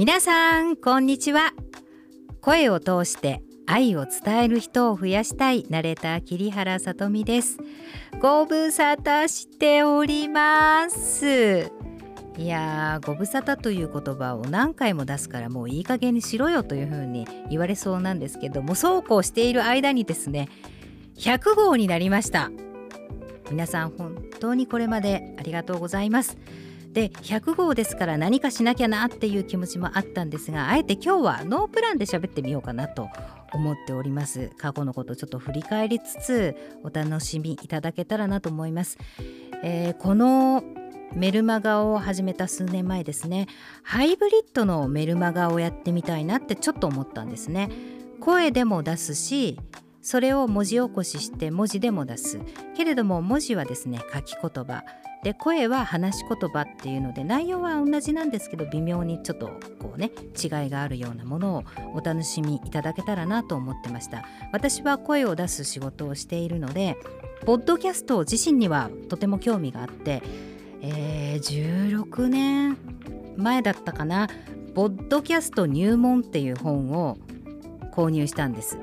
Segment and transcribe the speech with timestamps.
[0.00, 1.52] 皆さんこんにちは。
[2.40, 7.58] 声を通して愛を伝える人を増やしたいナレーター桐原さとみです。
[8.18, 11.70] ご無沙汰しております。
[12.38, 20.48] いやーご無沙汰という言葉を何回も出すからもういい加減にしろよというふうに言われそうなんですけどもそうこうしている間にですね
[21.16, 22.50] 100号になりました。
[23.50, 26.38] 皆さん本当にこれまでありがとうございます。
[26.92, 33.08] で100号ですから何かしなきゃなっていう気持ちもあったんですがあえて今日はノープランで喋ってみようかなと
[33.52, 34.50] 思っております。
[34.58, 38.98] 過去のことちょっと振り返りつつお楽しみいただけたらなと思います、
[39.62, 40.62] えー、この
[41.14, 43.48] メルマガを始めた数年前ですね
[43.82, 47.70] ハイブリッドのメルマガをやってみたいなってちょっと思ったんですね。
[48.20, 49.58] 声でも出すし
[50.02, 52.40] それを文字起こしして文字でも出す。
[52.76, 54.82] けれども文字はですね書き言葉。
[55.22, 64.24] で声は話し言葉っていうので内容は同じなんですけど微妙にちょっとこうね違いがあるようなものをお楽しみいただけたらなと思ってました。
[64.52, 66.96] 私は声を出す仕事をしているので
[67.44, 70.22] ポッドキャスト自身にはとても興味があって、
[70.80, 72.78] えー、16年
[73.36, 74.28] 前だったかな
[74.74, 77.18] ポッドキャスト入門っていう本を
[77.92, 78.78] 購入したんです。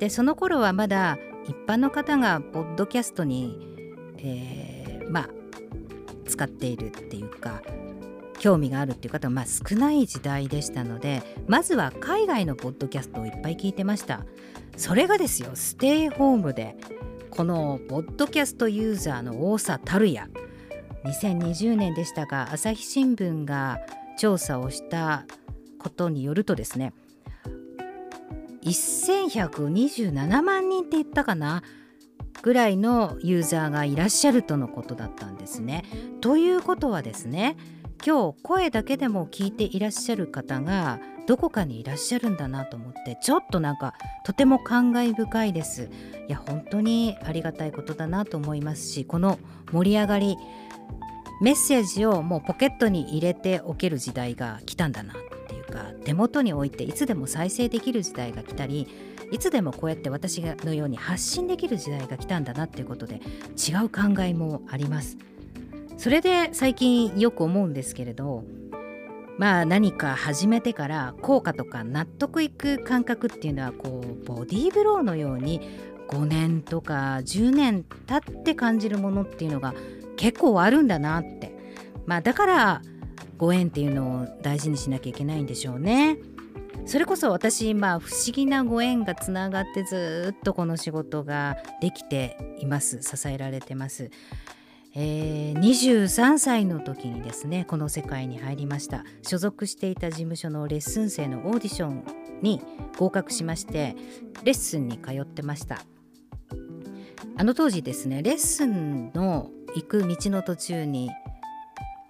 [0.00, 3.58] でその頃はまだ一般の方がポッドキャストに、
[4.18, 5.39] えー、まあ
[6.40, 7.60] 使っているっていうか
[8.38, 14.24] 興味があるっていう方はまあ少ない時代でしたのでまずは海外のポッドキャストをいっぱい聞いてました。
[14.78, 16.76] それがですよステイホームで
[17.28, 20.28] このポッドキャストユーザーの多さたるや
[21.04, 23.78] 2020年でしたが朝日新聞が
[24.16, 25.26] 調査をした
[25.78, 26.94] ことによるとですね
[28.64, 31.62] 1127万人って言ったかな。
[32.42, 35.84] ぐらいのユーザーがいらっしゃるとのことだったんですね。
[36.20, 37.56] ということはですね
[38.04, 45.90] 今日声だけでも聞いていらっしゃる方がどこかにいらっしゃるんだなと思ってちょっとなんかとても感慨深いです。
[46.28, 49.38] いや本当にありがたいことだなと思いますしこの
[49.72, 50.36] 盛り上がり
[51.40, 55.14] メッセージをもうポケットに入れておける時代が来たんだな
[55.70, 58.88] っていうか手元に置いていつでも再生できる時代が来たり
[59.30, 63.20] いつでもこうやって私のように発信できる時代が来たんだなっていうことで
[63.56, 65.16] 違う考えもあります。
[65.96, 68.42] それで最近よく思うんですけれど
[69.36, 75.60] まあ何か始めてから効果とか納得いく感覚っていうのはこうボディーブローのように
[76.08, 79.74] 5年とか10年経って感じるものっていうのが
[80.16, 81.54] 結構あるんだなって。
[82.06, 82.82] まあだから
[83.40, 86.18] ご縁っていうのを大事にしなきゃいけないんでしょうね。
[86.84, 94.10] それこそ私まあ不思議なご縁がつながってずっとこの仕事ができています支えられてます。
[94.94, 102.04] えー、23歳の時にですねこの世界に入りました所属していた事務所のレッスン生のオーディション
[102.42, 102.60] に
[102.98, 103.94] 合格しまして
[104.42, 105.84] レッスンに通ってました
[107.36, 111.08] あの当時ですねレッスンの行く道の途中に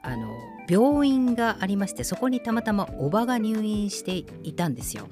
[0.02, 0.26] あの
[0.70, 5.08] 病院がありましてそこにたまたまおばが入院していたんですよ。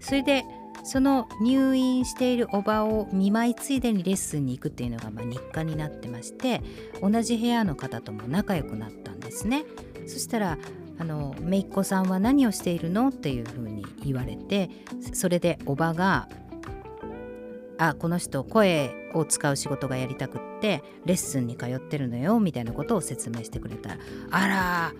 [0.00, 0.44] それで
[0.84, 6.62] その入院しているおばを見舞いついでにレッスンに行くっていうのがま日課になってまして
[7.02, 9.64] 同じ部屋の方とも仲良くなったんですね。
[10.06, 10.58] そしたら
[10.98, 14.70] あの「姪っ子さんは何をしているの?」っていうふうに言われて
[15.12, 16.28] それでおばが
[17.78, 23.90] あこの人声を使う仕事がやりたくってレッスンに通ってるのよみたいなことを説明してくれた。
[23.90, 23.96] ら
[24.30, 24.92] あら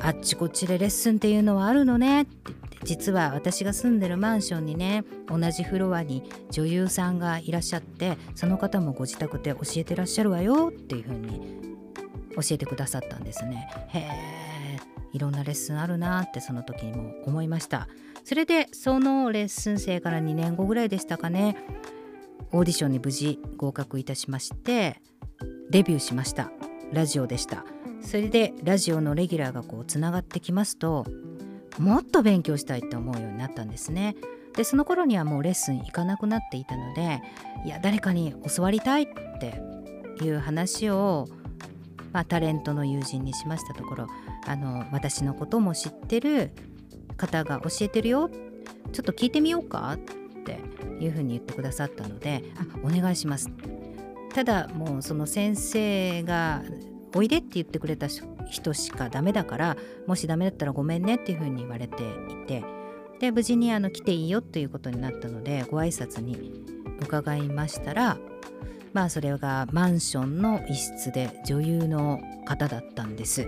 [0.00, 2.22] あっちこっちでレッスンっていうのはあるのね。
[2.22, 11.58] って言って実は私が住んでるマンションにね同じフロアに女優さんがいらっしゃってその方もご自宅で教えてらっしゃるわよっていうふうに
[12.36, 13.68] 教えてくださったんですね。
[13.88, 14.58] へえ
[15.12, 17.88] いろんなレッスンあるなってその時にも思いました。
[18.24, 21.56] それでそのレッスン生から2年後ぐらいでしたかね。
[22.52, 25.00] オーディションに無事合格いたしまして
[25.70, 26.50] デビューしました。
[26.92, 27.64] ラジオでした。
[28.00, 31.04] それでラジオのレギュラーがこうつながってきますと
[31.78, 34.16] もっと勉強したいって思うようになったんですね。
[34.56, 37.22] でその頃にはもうレッスン行かなくなっていたので
[37.64, 39.06] いや誰かに教わりたいっ
[39.38, 39.62] て
[40.24, 41.28] いう話を、
[42.12, 44.06] まあ、タレントの友人にしましたところ
[44.46, 46.50] あの私のことも知ってる
[47.16, 48.30] 方が教えてるよ。
[48.92, 49.98] ちょっと聞いてみようかっ
[50.44, 50.58] て
[51.00, 53.50] いうふうに言ってくださったのであお願いします。
[54.34, 56.62] ただもうその先生が
[57.14, 58.06] おいでって言ってくれた
[58.48, 62.62] 人しかダメだからもしダメだったらごめんねっていうふうに言われていて
[63.20, 66.62] で無事にあの来ていいよっていうことになったのでご挨拶に
[67.00, 68.18] 伺いましたら
[68.92, 73.46] まあそれがマンションの一室で女優の方だったんです。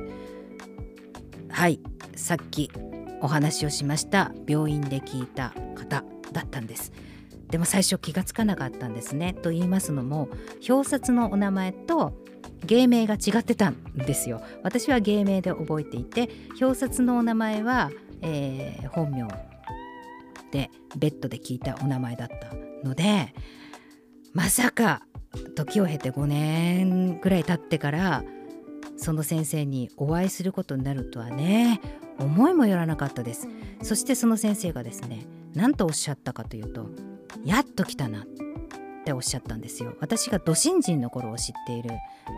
[1.50, 1.80] はい
[2.14, 2.70] さっき
[3.20, 6.92] お話をしました病院で聞いた方だったんです。
[7.50, 9.34] でも最初気がつかなかったんですね。
[9.34, 10.28] と言いますのも
[10.68, 12.12] 表札のお名前と
[12.66, 14.42] 芸名が違ってたんですよ。
[14.62, 16.28] 私は芸名で覚えていて
[16.60, 17.90] 表札のお名前は、
[18.22, 19.26] えー、本名
[20.52, 22.54] でベッドで聞いたお名前だった
[22.86, 23.34] ので
[24.32, 25.02] まさか
[25.54, 28.24] 時を経て5年ぐらい経ってから
[28.96, 31.80] その先生にお会いすることになるとはね
[32.18, 33.48] 思いもよらなかったです。
[33.82, 36.90] そしてその先生がですね何とおっしゃったかというと
[37.44, 38.26] やっと来たなっ
[39.04, 39.94] ておっしゃったんですよ。
[40.00, 41.90] 私が土新人の頃を知っている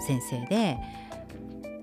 [0.06, 0.78] 先生で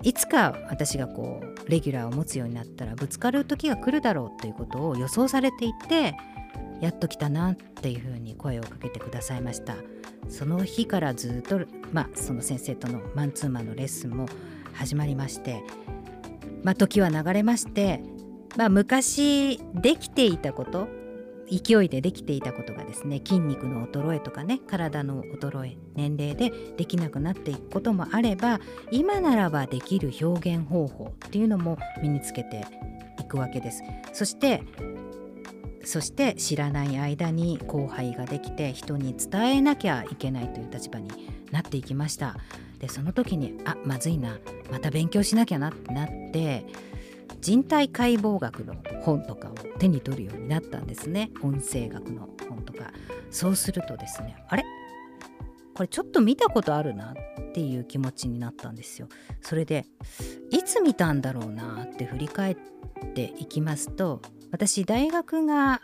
[0.02, 6.16] いつか私がこうレギュラーを持つようになったらぶつかる時が来るだろうということを予想されていて
[6.80, 9.76] やっと来たなっていうふうに声をかけてくださいました。
[10.28, 11.60] その日からずっと
[11.92, 14.26] まあその先生とのマンツーマンのレッスンも
[14.74, 15.62] 始まりまして
[16.62, 18.02] まあ時は流れまして
[18.56, 20.88] まあ昔できていたこと
[21.50, 28.60] 勢いでできていたことがですね筋肉の衰えとかね体の衰え年齢でできなくなっていくこともあれば
[28.90, 32.66] 今ならばできる表現方法っていうのも身につけて
[33.18, 33.82] いくわけです。
[34.12, 34.62] そして
[35.82, 41.10] そして知らない間に後輩ができて人に伝えなきゃいけないという立場に
[41.50, 42.36] なっていきました。
[42.80, 44.38] でその時にあまずいな
[44.70, 46.64] また勉強しなきゃなってなって
[47.40, 51.30] 人体解剖学の本とかを手に取るようになったんですね。
[51.42, 52.92] 音声学の本とか。
[53.30, 54.64] そうするとですねあれ？
[55.74, 59.08] これちょっと見たことあるなっていう気持ちになったんですよ。
[59.40, 59.86] それで
[60.50, 62.56] いつ見たんだろうなって振り返っ
[63.14, 65.80] ていきますと私大学が、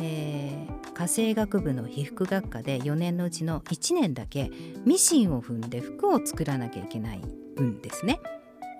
[0.00, 4.50] えー、家政学部の被服学科で4年のうちの1年だけ
[4.86, 8.20] ミシンを踏んで服を作らなきゃいけないんですね。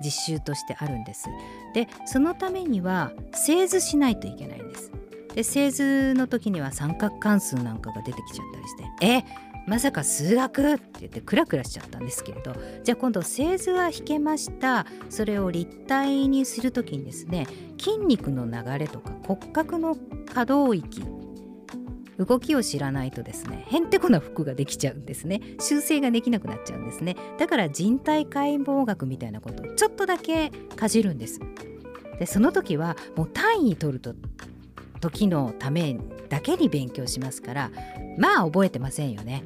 [0.04, 1.28] 実習としてあるんです。
[1.74, 4.90] でそのためには製図しないといけないんです。
[5.34, 9.24] で製図の時には三角関数なんかが出てきちゃったりしてえ
[9.66, 10.74] まさか数学？
[10.74, 17.46] って言ってクラクラしちゃったんですけれどじゃあ今度製図は引けましたそれを立体にする時にですね
[17.78, 19.96] 筋肉の流れとか骨格の
[20.32, 21.02] 可動域
[22.18, 25.40] 動きを知らないとですねへんてこな服ができちゃうんですね。
[25.60, 27.16] 修正ができなくなっちゃうんですね。
[27.38, 31.40] だから人体解剖学みたいなことをちょっとだけかじるんです。
[32.18, 34.14] でその時はもう単位取ると
[35.00, 35.98] 時のため
[36.28, 37.70] だけに勉強しますから
[38.18, 39.44] まあ覚えてませんよね。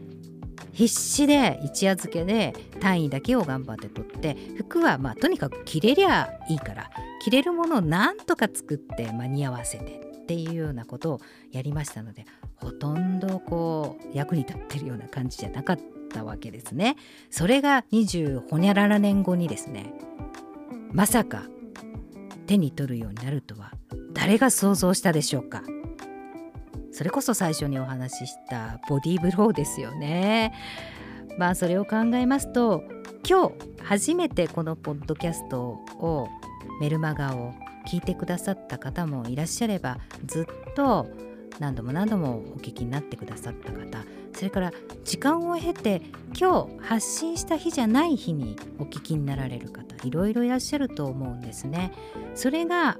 [0.72, 6.90] 必死で一夜漬けで単位だけを頑張って取って服はまあとにかく着れりゃいいから
[7.22, 10.05] 着れるものをなんとか作って間に合わせて。
[10.26, 11.20] っていうようなことを
[11.52, 12.26] やりましたので
[12.56, 15.78] ほとんどこう役に立ってるような感じじゃなかっ
[16.12, 16.96] たわけですね。
[17.30, 19.94] それが20ほにゃらら年後にですね
[20.92, 21.44] まさか
[22.48, 23.72] 手に取るようになるとは
[24.14, 25.62] 誰が想像したでしょうか
[26.90, 30.52] それこそ最初にお話ししたボディーブローですよね。
[31.38, 32.82] まあそれを考えますと
[33.28, 33.52] 今日
[33.84, 35.60] 初めてこのポッドキャスト
[36.00, 36.28] を
[36.80, 37.54] メルマガを
[37.86, 41.06] 聞いてくださった方もいらっしゃればずっと
[41.58, 44.04] 何度も何度もお聞きになってくださった方
[44.34, 44.72] それから
[45.04, 46.02] 時間を経て
[46.38, 51.92] 今日発信した日じゃない日にお聞きになられる方いろいろいらっしゃると思うんですね。
[52.34, 52.98] それが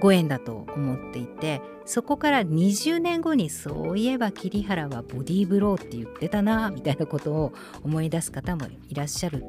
[0.00, 9.44] ご縁だと思っていてそこから20年後にそういえば桐原はボディーブローって言ってたなみたいなことを思い出す方もいらっしゃる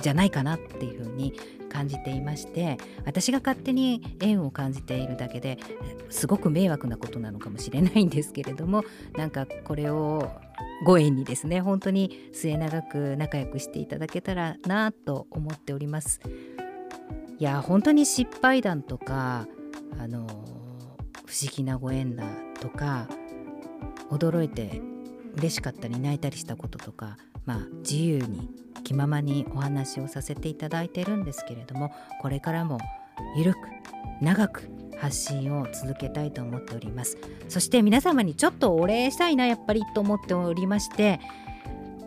[0.00, 1.34] じゃないかなっていうふうに
[1.72, 2.76] 感じていまして
[3.06, 5.58] 私が勝手に縁を感じているだけで
[6.10, 8.84] すごく迷惑なことなのかもしれないんですけれども
[9.16, 10.30] なんかこれを
[10.84, 16.20] ご縁にですね本当に末永く仲良くしていただけたらなと思っております。
[17.38, 19.48] いや本当に失敗談とか
[19.98, 20.26] あの
[21.26, 22.24] 不思議なご縁だ
[22.60, 23.08] とか
[24.10, 24.80] 驚いて
[25.36, 28.50] 嬉しかったり泣いたりしたこととかまあ自由に
[28.92, 32.78] 気ままにお話をさせていただいてるんですけれどもこれからも
[33.36, 33.58] ゆるく
[34.20, 34.68] 長く
[34.98, 37.18] 発信を続けたいと思っております。
[37.48, 41.20] そして皆様にちょっとお礼したいなやっぱりと思っておりまして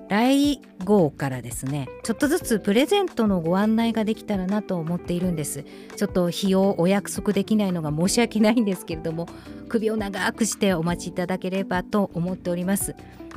[0.08, 5.66] 来号からですねちょっとずつプレゼントのご案内ができたらなと思っているんです。
[5.98, 9.28] ちょっと日をお約束できないのが申し訳ないんですけれども
[9.68, 12.96] 首を長くしてお待ちいただければと思っております。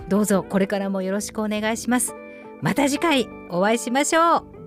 [0.09, 2.15] どうぞこれからもよろしくお願いします。
[2.61, 4.58] また次回お会いしましょう。